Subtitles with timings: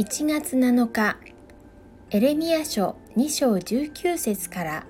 [0.00, 1.18] 1月7日
[2.08, 4.86] エレミア書2章19節から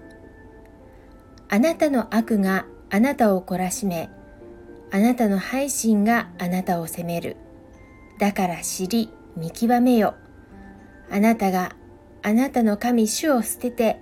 [1.48, 4.08] あなたの悪があなたを懲らしめ
[4.92, 7.36] あなたの配信があなたを責める。
[8.20, 10.14] だから知り見極めよ。
[11.10, 11.74] あなたが
[12.22, 14.00] あなたの神主を捨てて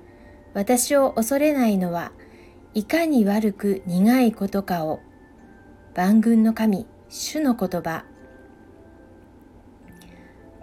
[0.52, 2.12] 私を恐れないのは
[2.74, 5.00] いかに悪く苦いことかを。
[5.94, 8.04] 万軍の神主の言葉。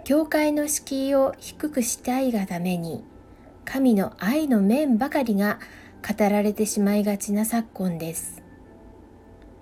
[0.06, 3.02] 教会の敷居を低くしたいがために
[3.64, 5.58] 神の愛の面ばかりが
[6.00, 8.40] 語られてしまいがちな昨今です。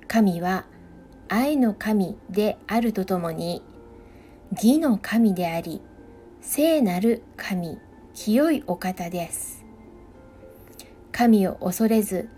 [0.07, 0.67] 神は
[1.31, 3.63] 愛の神であるとともに
[4.53, 5.81] 義の神であり
[6.43, 7.79] 聖なる神
[8.13, 9.65] 清いお方です。
[11.11, 12.29] 神を恐れず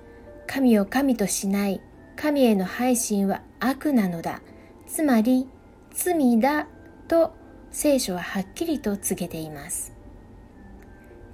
[0.46, 1.80] 神を神としない
[2.14, 4.42] 神への配信は悪なのだ。
[4.86, 5.48] つまり
[5.90, 6.68] 罪だ
[7.08, 7.34] と
[7.70, 9.92] 聖書ははっきりと告げています。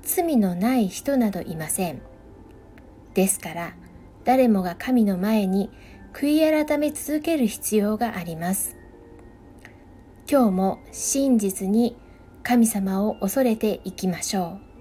[0.02, 2.02] 罪のない人などいません。
[3.14, 3.74] ですから
[4.24, 5.70] 誰もが神の前に
[6.12, 8.76] 悔い改め続ける必要があります。
[10.30, 11.96] 今日も真実に
[12.42, 14.71] 神様を恐れていきましょう。